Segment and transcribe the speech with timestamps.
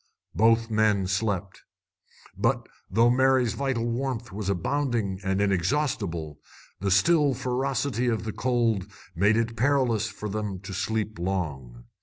[0.33, 1.61] Both men slept.
[2.35, 6.39] But, though Mary's vital warmth was abounding and inexhaustible,
[6.79, 11.83] the still ferocity of the cold made it perilous for them to sleep long.